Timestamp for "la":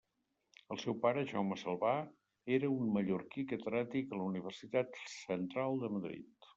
4.23-4.29